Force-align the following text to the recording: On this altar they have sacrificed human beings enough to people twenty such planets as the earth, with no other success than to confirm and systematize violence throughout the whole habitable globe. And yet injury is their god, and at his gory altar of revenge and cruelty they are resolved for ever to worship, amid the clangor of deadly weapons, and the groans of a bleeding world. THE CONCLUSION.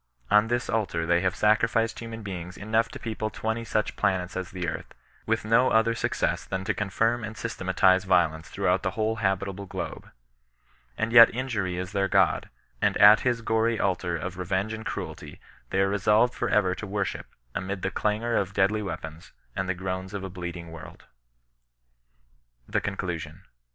On 0.31 0.47
this 0.47 0.67
altar 0.67 1.05
they 1.05 1.21
have 1.21 1.35
sacrificed 1.35 1.99
human 1.99 2.23
beings 2.23 2.57
enough 2.57 2.89
to 2.89 2.97
people 2.99 3.29
twenty 3.29 3.63
such 3.63 3.95
planets 3.95 4.35
as 4.35 4.49
the 4.49 4.67
earth, 4.67 4.95
with 5.27 5.45
no 5.45 5.69
other 5.69 5.93
success 5.93 6.43
than 6.43 6.63
to 6.63 6.73
confirm 6.73 7.23
and 7.23 7.37
systematize 7.37 8.03
violence 8.05 8.49
throughout 8.49 8.81
the 8.81 8.97
whole 8.97 9.17
habitable 9.17 9.67
globe. 9.67 10.09
And 10.97 11.13
yet 11.13 11.31
injury 11.35 11.77
is 11.77 11.91
their 11.91 12.07
god, 12.07 12.49
and 12.81 12.97
at 12.97 13.19
his 13.19 13.43
gory 13.43 13.79
altar 13.79 14.17
of 14.17 14.39
revenge 14.39 14.73
and 14.73 14.87
cruelty 14.87 15.39
they 15.69 15.81
are 15.81 15.89
resolved 15.89 16.33
for 16.33 16.49
ever 16.49 16.73
to 16.73 16.87
worship, 16.87 17.27
amid 17.53 17.83
the 17.83 17.91
clangor 17.91 18.35
of 18.37 18.53
deadly 18.53 18.81
weapons, 18.81 19.33
and 19.55 19.69
the 19.69 19.75
groans 19.75 20.15
of 20.15 20.23
a 20.23 20.31
bleeding 20.31 20.71
world. 20.71 21.03
THE 22.67 22.81
CONCLUSION. 22.81 23.43